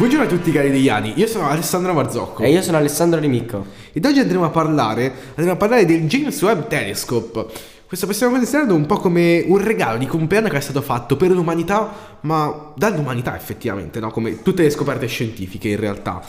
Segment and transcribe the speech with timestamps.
[0.00, 3.66] Buongiorno a tutti cari degli anni, io sono Alessandro Marzocco E io sono Alessandro Rimicco
[3.92, 7.44] ed oggi andremo a parlare, andremo a parlare del James Webb Telescope.
[7.86, 11.30] Questo possiamo considerarlo un po' come un regalo di compleanno che è stato fatto per
[11.32, 14.10] l'umanità, ma dall'umanità effettivamente, no?
[14.10, 16.22] Come tutte le scoperte scientifiche in realtà.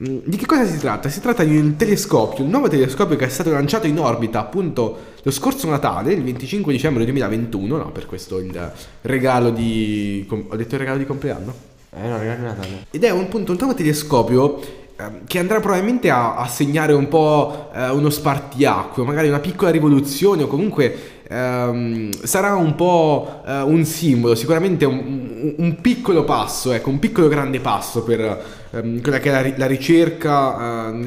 [0.00, 1.08] Mm, Di che cosa si tratta?
[1.08, 4.96] Si tratta di un telescopio, un nuovo telescopio che è stato lanciato in orbita appunto
[5.20, 7.90] lo scorso Natale, il 25 dicembre 2021, no?
[7.90, 10.24] Per questo il regalo di...
[10.30, 11.67] Ho detto il regalo di compleanno?
[11.90, 12.86] Eh no, regalo Natale.
[12.90, 14.60] Ed è un, appunto un nuovo telescopio
[14.96, 19.70] ehm, che andrà probabilmente a, a segnare un po' eh, uno spartiacque, magari una piccola
[19.70, 26.72] rivoluzione o comunque ehm, sarà un po' eh, un simbolo, sicuramente un- un piccolo passo,
[26.72, 31.06] ecco, un piccolo grande passo per ehm, quella che è la, la ricerca eh,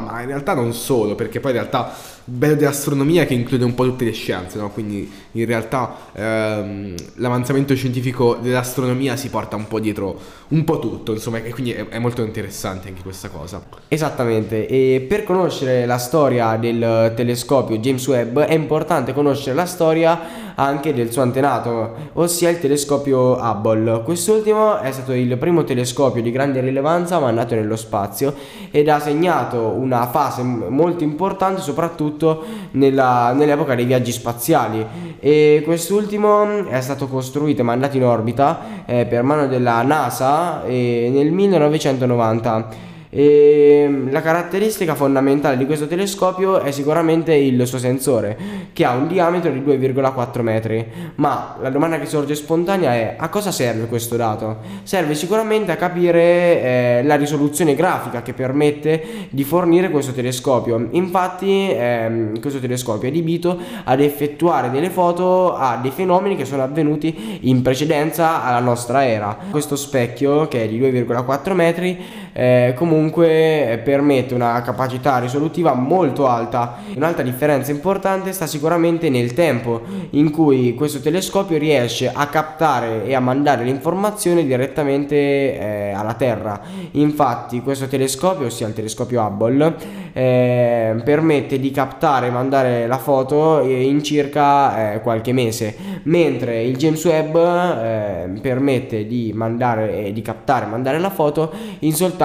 [0.00, 1.92] ma in realtà non solo, perché poi in realtà
[2.26, 4.70] bello dell'astronomia che include un po' tutte le scienze, no?
[4.70, 11.12] quindi in realtà ehm, l'avanzamento scientifico dell'astronomia si porta un po' dietro un po' tutto,
[11.12, 13.62] insomma, e quindi è, è molto interessante anche questa cosa.
[13.88, 20.43] Esattamente, e per conoscere la storia del telescopio James Webb è importante conoscere la storia
[20.56, 24.02] anche del suo antenato, ossia il telescopio Hubble.
[24.02, 28.34] Quest'ultimo è stato il primo telescopio di grande rilevanza mandato nello spazio
[28.70, 34.84] ed ha segnato una fase molto importante soprattutto nella- nell'epoca dei viaggi spaziali
[35.18, 41.10] e quest'ultimo è stato costruito e mandato in orbita eh, per mano della NASA eh,
[41.12, 42.92] nel 1990.
[43.16, 48.36] E la caratteristica fondamentale di questo telescopio è sicuramente il suo sensore,
[48.72, 50.84] che ha un diametro di 2,4 metri.
[51.14, 54.56] Ma la domanda che sorge spontanea è a cosa serve questo dato?
[54.82, 60.88] Serve sicuramente a capire eh, la risoluzione grafica che permette di fornire questo telescopio.
[60.90, 66.64] Infatti ehm, questo telescopio è adibito ad effettuare delle foto a dei fenomeni che sono
[66.64, 69.38] avvenuti in precedenza alla nostra era.
[69.50, 76.26] Questo specchio, che è di 2,4 metri, eh, comunque eh, permette una capacità risolutiva molto
[76.26, 76.78] alta.
[76.96, 83.14] Un'altra differenza importante sta sicuramente nel tempo in cui questo telescopio riesce a captare e
[83.14, 86.60] a mandare l'informazione direttamente eh, alla Terra.
[86.92, 89.74] Infatti questo telescopio, ossia il telescopio Hubble,
[90.12, 96.64] eh, permette di captare e mandare la foto eh, in circa eh, qualche mese, mentre
[96.64, 101.92] il James Webb eh, permette di mandare e di captare e mandare la foto in
[101.92, 102.22] soltanto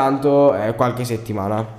[0.56, 1.78] eh, qualche settimana.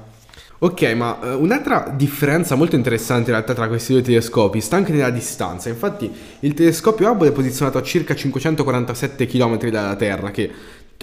[0.62, 4.92] Ok, ma eh, un'altra differenza molto interessante in realtà tra questi due telescopi sta anche
[4.92, 5.70] nella distanza.
[5.70, 10.50] Infatti, il telescopio Hubble è posizionato a circa 547 km dalla Terra, che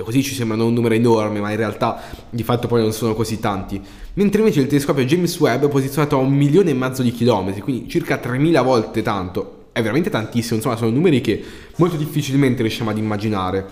[0.03, 3.39] così ci sembrano un numero enorme, ma in realtà di fatto poi non sono così
[3.39, 3.81] tanti.
[4.13, 7.61] Mentre invece il telescopio James Webb è posizionato a un milione e mezzo di chilometri,
[7.61, 9.69] quindi circa 3000 volte tanto.
[9.72, 11.44] È veramente tantissimo, insomma, sono numeri che
[11.77, 13.66] molto difficilmente riusciamo ad immaginare.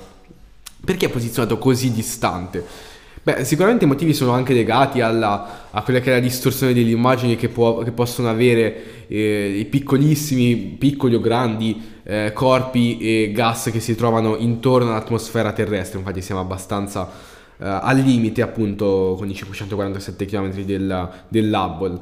[0.84, 2.94] Perché è posizionato così distante?
[3.25, 6.91] Beh, sicuramente i motivi sono anche legati alla, a quella che è la distorsione delle
[6.91, 13.31] immagini che, può- che possono avere eh, i piccolissimi, piccoli o grandi eh, corpi e
[13.33, 15.97] gas che si trovano intorno all'atmosfera terrestre.
[15.97, 17.09] Infatti siamo abbastanza
[17.57, 21.99] eh, al limite appunto con i 547 km del, dell'Hubble.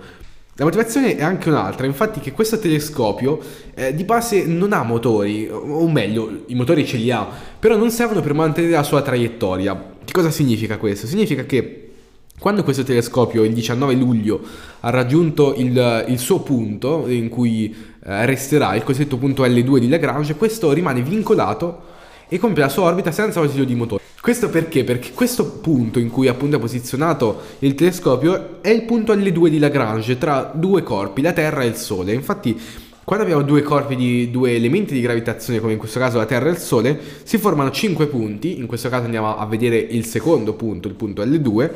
[0.55, 3.39] La motivazione è anche un'altra, infatti che questo telescopio
[3.73, 7.25] eh, di base non ha motori, o meglio, i motori ce li ha,
[7.57, 9.91] però non servono per mantenere la sua traiettoria.
[10.05, 11.07] Che cosa significa questo?
[11.07, 11.91] Significa che
[12.39, 14.41] quando questo telescopio il 19 luglio
[14.81, 19.87] ha raggiunto il, il suo punto in cui eh, resterà, il cosiddetto punto L2 di
[19.87, 21.91] Lagrange, questo rimane vincolato
[22.27, 24.01] e compie la sua orbita senza ausilio di motore.
[24.19, 24.83] Questo perché?
[24.83, 29.59] Perché questo punto in cui appunto è posizionato il telescopio è il punto L2 di
[29.59, 32.13] Lagrange tra due corpi, la Terra e il Sole.
[32.13, 32.59] Infatti,
[33.03, 36.47] quando abbiamo due corpi di due elementi di gravitazione, come in questo caso la Terra
[36.47, 38.57] e il Sole, si formano 5 punti.
[38.57, 41.69] In questo caso andiamo a vedere il secondo punto, il punto L2,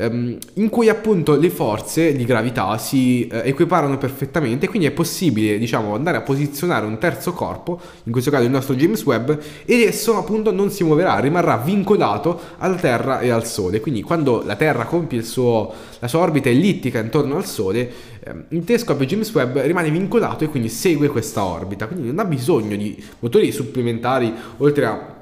[0.00, 5.58] ehm, in cui appunto le forze di gravità si eh, equiparano perfettamente, quindi è possibile,
[5.58, 9.30] diciamo, andare a posizionare un terzo corpo, in questo caso il nostro James Webb,
[9.64, 13.80] ed esso appunto non si muoverà, rimarrà vincolato alla Terra e al Sole.
[13.80, 17.90] Quindi quando la Terra compie suo, la sua orbita ellittica intorno al Sole,
[18.24, 22.24] ehm, il telescopio James Webb rimane vincolato e quindi segue questa orbita, quindi non ha
[22.24, 25.18] bisogno di motori supplementari oltre a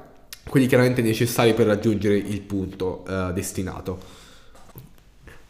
[0.47, 4.17] quelli chiaramente necessari per raggiungere il punto eh, destinato.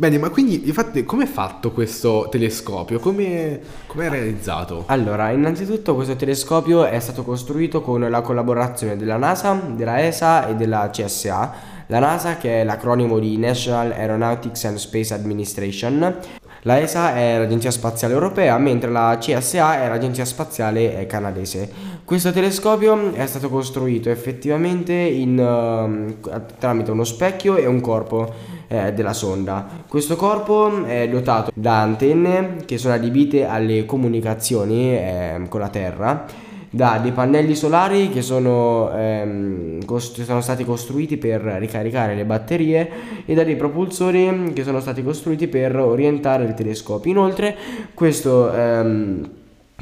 [0.02, 3.00] Bene, ma quindi infatti come è fatto questo telescopio?
[3.00, 4.86] Come come è realizzato?
[4.86, 10.56] Allora, innanzitutto questo telescopio è stato costruito con la collaborazione della NASA, della ESA e
[10.56, 11.54] della CSA.
[11.88, 16.16] La NASA, che è l'acronimo di National Aeronautics and Space Administration,
[16.64, 21.70] La ESA è l'Agenzia Spaziale Europea, mentre la CSA è l'Agenzia Spaziale Canadese.
[22.04, 28.34] Questo telescopio è stato costruito effettivamente in, uh, tramite uno specchio e un corpo
[28.68, 29.68] eh, della sonda.
[29.88, 36.26] Questo corpo è dotato da antenne che sono adibite alle comunicazioni eh, con la Terra
[36.70, 42.90] da dei pannelli solari che sono, ehm, cost- sono stati costruiti per ricaricare le batterie
[43.26, 47.12] e da dei propulsori che sono stati costruiti per orientare il telescopio.
[47.12, 47.56] Inoltre
[47.94, 49.30] questo ehm,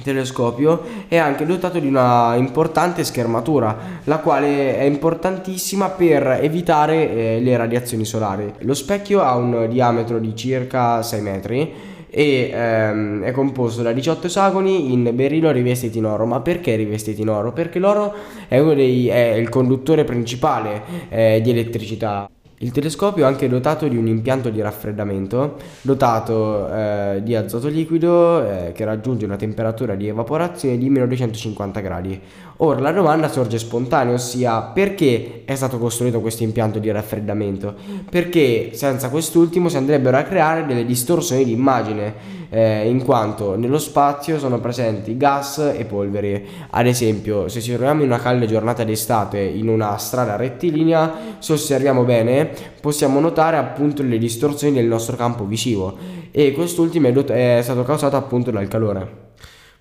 [0.01, 7.39] telescopio è anche dotato di una importante schermatura, la quale è importantissima per evitare eh,
[7.42, 8.54] le radiazioni solari.
[8.60, 14.27] Lo specchio ha un diametro di circa 6 metri e ehm, è composto da 18
[14.27, 16.25] esagoni in berilo rivestiti in oro.
[16.25, 17.51] Ma perché rivestiti in oro?
[17.51, 18.13] Perché l'oro
[18.48, 22.30] è, dei, è il conduttore principale eh, di elettricità.
[22.59, 28.44] Il telescopio è anche dotato di un impianto di raffreddamento dotato eh, di azoto liquido
[28.44, 32.19] eh, che raggiunge una temperatura di evaporazione di meno 250 gradi.
[32.59, 37.75] Ora la domanda sorge spontanea, ossia perché è stato costruito questo impianto di raffreddamento?
[38.09, 42.15] Perché senza quest'ultimo si andrebbero a creare delle distorsioni di immagine
[42.50, 46.44] eh, in quanto nello spazio sono presenti gas e polveri.
[46.71, 51.53] Ad esempio, se ci troviamo in una calda giornata d'estate in una strada rettilinea, se
[51.53, 52.50] osserviamo bene,
[52.81, 55.95] possiamo notare appunto le distorsioni del nostro campo visivo
[56.31, 59.26] e quest'ultimo è, dot- è stato causato appunto dal calore.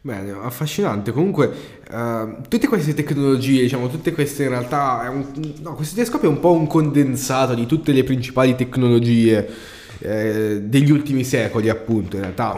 [0.06, 1.10] Bene, affascinante.
[1.10, 1.52] Comunque,
[1.90, 5.10] uh, tutte queste tecnologie, diciamo, tutte queste in realtà.
[5.12, 9.48] Un, no, questo telescopio è un po' un condensato di tutte le principali tecnologie
[9.98, 12.14] eh, degli ultimi secoli, appunto.
[12.14, 12.56] In realtà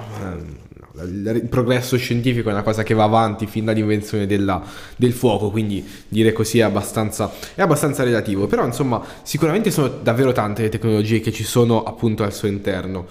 [0.98, 4.62] eh, il progresso scientifico è una cosa che va avanti fin dall'invenzione della,
[4.96, 8.46] del fuoco, quindi dire così è abbastanza, è abbastanza relativo.
[8.46, 13.06] Però insomma sicuramente sono davvero tante le tecnologie che ci sono appunto al suo interno.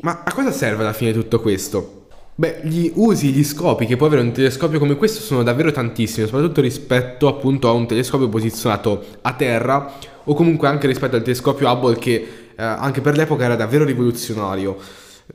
[0.00, 1.99] Ma a cosa serve alla fine tutto questo?
[2.40, 6.24] Beh, gli usi, gli scopi che può avere un telescopio come questo sono davvero tantissimi,
[6.24, 9.92] soprattutto rispetto appunto a un telescopio posizionato a terra
[10.24, 12.12] o comunque anche rispetto al telescopio Hubble che
[12.56, 14.74] eh, anche per l'epoca era davvero rivoluzionario.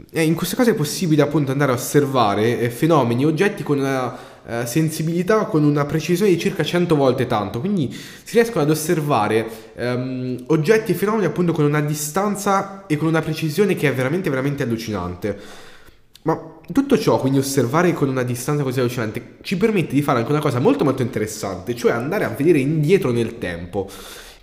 [0.10, 4.18] E in queste cose è possibile appunto andare a osservare eh, fenomeni, oggetti con una
[4.44, 9.48] eh, sensibilità, con una precisione di circa 100 volte tanto, quindi si riescono ad osservare
[9.76, 14.32] ehm, oggetti e fenomeni appunto con una distanza e con una precisione che è veramente
[14.32, 15.74] veramente allucinante.
[16.26, 20.32] Ma tutto ciò, quindi osservare con una distanza così allucinante, ci permette di fare anche
[20.32, 23.88] una cosa molto molto interessante, cioè andare a vedere indietro nel tempo.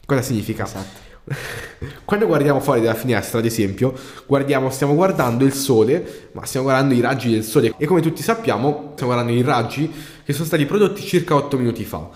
[0.06, 0.64] Cosa significa?
[0.64, 1.10] Esatto.
[2.04, 3.94] Quando guardiamo fuori dalla finestra, ad esempio,
[4.26, 8.22] guardiamo, stiamo guardando il sole, ma stiamo guardando i raggi del sole e come tutti
[8.22, 9.90] sappiamo, stiamo guardando i raggi
[10.24, 12.08] che sono stati prodotti circa 8 minuti fa.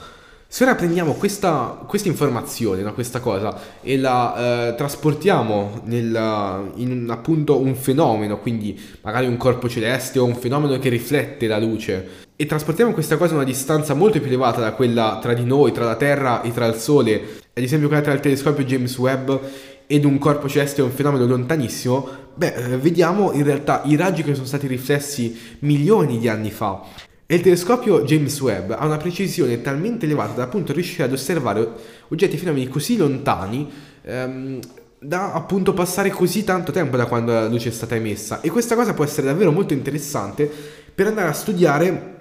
[0.48, 7.06] Se ora prendiamo questa, questa informazione, no, questa cosa, e la eh, trasportiamo nel, in
[7.10, 12.24] appunto un fenomeno, quindi magari un corpo celeste o un fenomeno che riflette la luce,
[12.36, 15.72] e trasportiamo questa cosa a una distanza molto più elevata da quella tra di noi,
[15.72, 17.14] tra la Terra e tra il Sole,
[17.52, 19.30] ad esempio quella tra il telescopio James Webb
[19.88, 24.22] ed un corpo celeste è un fenomeno lontanissimo, beh, eh, vediamo in realtà i raggi
[24.22, 26.82] che sono stati riflessi milioni di anni fa.
[27.28, 31.68] E il telescopio James Webb ha una precisione talmente elevata da appunto riuscire ad osservare
[32.08, 33.68] oggetti e fenomeni così lontani
[34.02, 34.60] ehm,
[35.00, 38.40] da appunto passare così tanto tempo da quando la luce è stata emessa.
[38.42, 40.48] E questa cosa può essere davvero molto interessante
[40.94, 42.14] per andare a studiare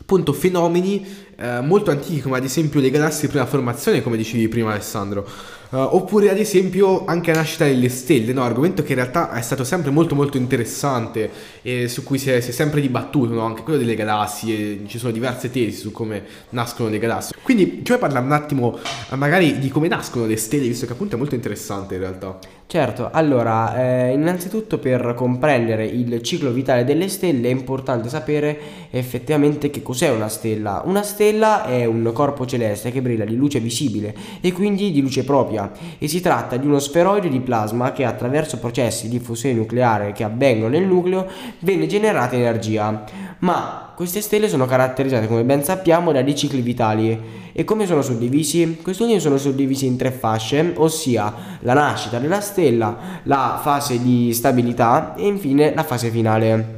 [0.00, 1.06] appunto fenomeni
[1.36, 5.28] eh, molto antichi come ad esempio le galassie di prima formazione come dicevi prima Alessandro
[5.70, 8.42] uh, oppure ad esempio anche la nascita delle stelle no?
[8.42, 11.30] argomento che in realtà è stato sempre molto molto interessante
[11.62, 13.42] e su cui si è, si è sempre dibattuto no?
[13.42, 17.88] anche quello delle galassie ci sono diverse tesi su come nascono le galassie quindi ci
[17.88, 18.78] vuoi parlare un attimo
[19.10, 22.38] eh, magari di come nascono le stelle visto che appunto è molto interessante in realtà
[22.70, 28.58] Certo, allora, eh, innanzitutto per comprendere il ciclo vitale delle stelle è importante sapere
[28.90, 30.82] effettivamente che cos'è una stella.
[30.84, 35.24] Una stella è un corpo celeste che brilla di luce visibile e quindi di luce
[35.24, 40.12] propria e si tratta di uno sferoide di plasma che attraverso processi di fusione nucleare
[40.12, 41.26] che avvengono nel nucleo
[41.60, 43.02] viene generata energia.
[43.40, 47.20] Ma queste stelle sono caratterizzate, come ben sappiamo, da dei cicli vitali
[47.52, 48.78] e come sono suddivisi?
[48.82, 54.32] Questi ultimi sono suddivisi in tre fasce, ossia la nascita della stella, la fase di
[54.32, 56.76] stabilità e infine la fase finale.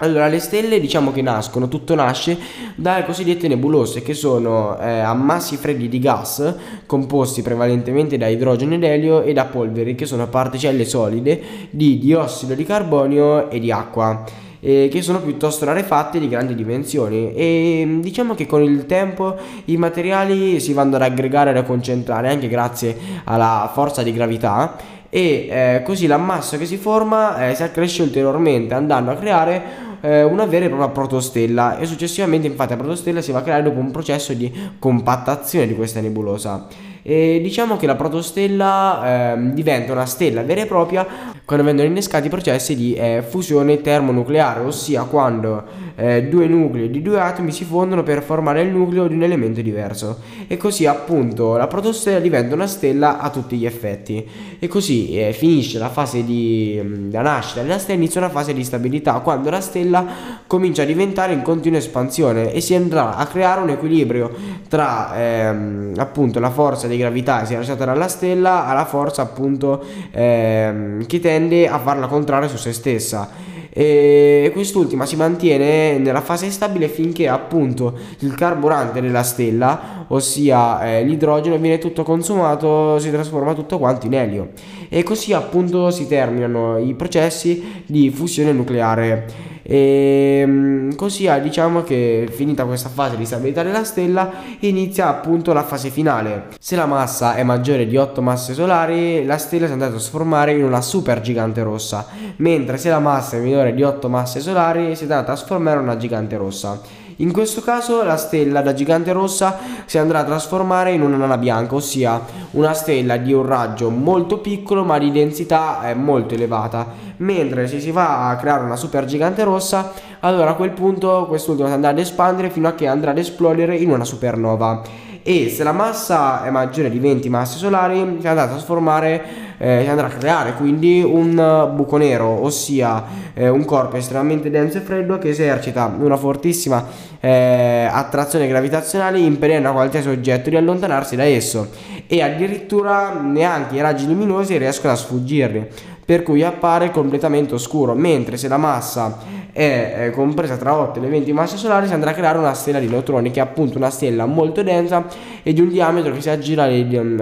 [0.00, 2.38] Allora, le stelle diciamo che nascono, tutto nasce
[2.76, 6.54] dalle cosiddette nebulose che sono eh, ammassi freddi di gas
[6.86, 12.54] composti prevalentemente da idrogeno ed elio e da polveri che sono particelle solide di diossido
[12.54, 14.24] di carbonio e di acqua
[14.60, 17.32] eh, che sono piuttosto rarefatte di grandi dimensioni.
[17.34, 19.36] E mm, diciamo che con il tempo
[19.66, 24.76] i materiali si vanno ad aggregare e a concentrare anche grazie alla forza di gravità.
[25.10, 30.22] E eh, così l'ammasso che si forma eh, si accresce ulteriormente andando a creare eh,
[30.22, 31.78] una vera e propria protostella.
[31.78, 35.74] E successivamente infatti la protostella si va a creare dopo un processo di compattazione di
[35.74, 36.66] questa nebulosa.
[37.02, 41.06] E diciamo che la protostella eh, diventa una stella vera e propria
[41.48, 45.64] quando vengono innescati i processi di eh, fusione termonucleare, ossia quando
[45.94, 49.62] eh, due nuclei di due atomi si fondono per formare il nucleo di un elemento
[49.62, 50.18] diverso.
[50.46, 54.28] E così appunto la protostella diventa una stella a tutti gli effetti.
[54.58, 58.52] E così eh, finisce la fase di mm, la nascita della stella, inizia una fase
[58.52, 60.04] di stabilità, quando la stella
[60.46, 64.30] comincia a diventare in continua espansione e si andrà a creare un equilibrio
[64.68, 71.06] tra ehm, appunto la forza di gravità sia lasciata dalla stella alla forza appunto ehm,
[71.06, 71.37] che tende
[71.68, 73.30] a farla contrarre su se stessa.
[73.70, 81.04] E quest'ultima si mantiene nella fase stabile finché appunto il carburante della stella ossia eh,
[81.04, 84.50] l'idrogeno viene tutto consumato si trasforma tutto quanto in elio.
[84.88, 89.26] E così appunto si terminano i processi di fusione nucleare.
[89.62, 90.67] E ehm,
[90.98, 95.90] così ah, diciamo che finita questa fase di stabilità della stella inizia appunto la fase
[95.90, 96.48] finale.
[96.58, 100.54] Se la massa è maggiore di 8 masse solari, la stella si andrà a trasformare
[100.54, 102.04] in una super gigante rossa,
[102.38, 105.84] mentre se la massa è minore di 8 masse solari si andrà a trasformare in
[105.84, 106.80] una gigante rossa.
[107.20, 111.36] In questo caso la stella da gigante rossa si andrà a trasformare in una nana
[111.36, 112.20] bianca, ossia
[112.52, 116.86] una stella di un raggio molto piccolo ma di densità molto elevata.
[117.16, 121.72] Mentre se si va a creare una super gigante rossa, allora a quel punto quest'ultima
[121.72, 124.82] andrà ad espandere fino a che andrà ad esplodere in una supernova
[125.22, 129.22] e se la massa è maggiore di 20 masse solari si andrà a trasformare,
[129.58, 134.78] eh, si andrà a creare quindi un buco nero, ossia eh, un corpo estremamente denso
[134.78, 136.84] e freddo che esercita una fortissima
[137.20, 141.68] eh, attrazione gravitazionale impedendo a qualsiasi oggetto di allontanarsi da esso.
[142.06, 145.68] E addirittura neanche i raggi luminosi riescono a sfuggirli
[146.08, 149.18] per cui appare completamente oscuro, mentre se la massa
[149.52, 152.54] è eh, compresa tra 8 e le 20 masse solari si andrà a creare una
[152.54, 155.06] stella di neutroni che è appunto una stella molto densa
[155.42, 156.68] e di un diametro che si aggira a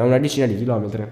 [0.05, 1.05] una decina di chilometri.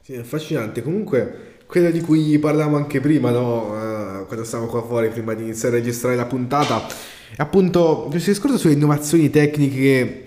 [0.00, 0.82] Sì, affascinante.
[0.82, 3.64] Comunque, quello di cui parlavamo anche prima, no?
[3.64, 6.86] Uh, quando stavamo qua fuori, prima di iniziare a registrare la puntata,
[7.36, 10.24] è appunto questo discorso sulle innovazioni tecniche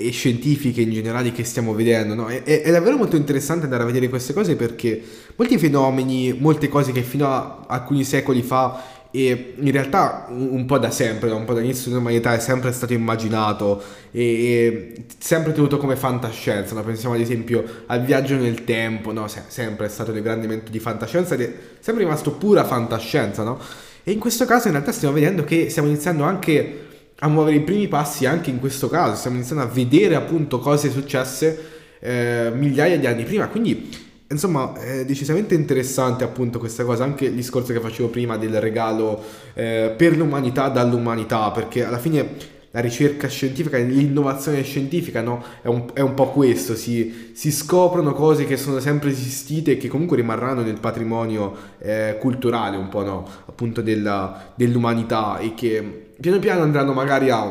[0.00, 2.14] e scientifiche in generale che stiamo vedendo.
[2.14, 2.28] No?
[2.28, 5.00] È, è, davvero molto interessante andare a vedere queste cose perché
[5.36, 10.78] molti fenomeni, molte cose che fino a alcuni secoli fa e in realtà un po'
[10.78, 15.96] da sempre, un po' dall'inizio dell'umanità è sempre stato immaginato e, e sempre tenuto come
[15.96, 16.82] fantascienza, no?
[16.82, 19.26] pensiamo ad esempio al viaggio nel tempo, no?
[19.26, 23.42] Se, sempre è stato il grande evento di fantascienza ed è sempre rimasto pura fantascienza,
[23.42, 23.58] no?
[24.04, 26.88] E in questo caso in realtà stiamo vedendo che stiamo iniziando anche
[27.20, 30.90] a muovere i primi passi anche in questo caso, stiamo iniziando a vedere appunto cose
[30.90, 37.26] successe eh, migliaia di anni prima, quindi insomma è decisamente interessante appunto questa cosa, anche
[37.26, 39.22] il discorso che facevo prima del regalo
[39.54, 45.42] eh, per l'umanità dall'umanità, perché alla fine la ricerca scientifica, l'innovazione scientifica no?
[45.60, 49.76] è, un, è, un, po' questo, si, si, scoprono cose che sono sempre esistite e
[49.76, 53.26] che comunque rimarranno nel patrimonio eh, culturale un po' no?
[53.46, 57.42] appunto della, dell'umanità e che piano piano andranno magari a,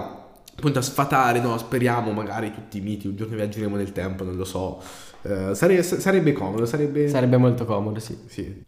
[0.56, 1.58] appunto, a sfatare, no?
[1.58, 4.82] speriamo magari tutti i miti, un giorno viaggeremo nel tempo, non lo so.
[5.22, 7.10] Eh, sare, sarebbe comodo, sarebbe...
[7.10, 8.18] Sarebbe molto comodo, sì.
[8.28, 8.68] sì.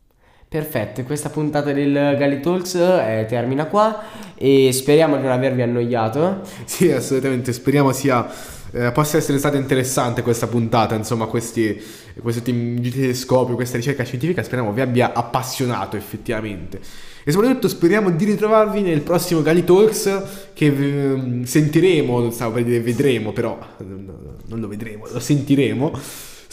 [0.51, 4.03] Perfetto, questa puntata del Gali Talks eh, termina qua
[4.35, 6.41] e speriamo di non avervi annoiato.
[6.65, 8.29] Sì, assolutamente, speriamo sia,
[8.71, 11.81] eh, possa essere stata interessante questa puntata, insomma questi,
[12.21, 16.81] questi telescopi, questa ricerca scientifica, speriamo vi abbia appassionato effettivamente.
[17.23, 22.65] E soprattutto speriamo di ritrovarvi nel prossimo Gali Talks che um, sentiremo, non stavo per
[22.65, 25.93] dire vedremo, però non lo vedremo, lo sentiremo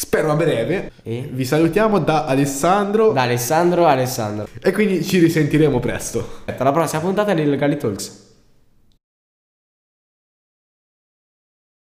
[0.01, 0.93] Spero a breve.
[1.03, 1.29] E?
[1.29, 3.11] Vi salutiamo da Alessandro.
[3.11, 4.47] Da Alessandro a Alessandro.
[4.63, 6.43] E quindi ci risentiremo presto.
[6.57, 8.28] Alla prossima puntata del Gali Talks.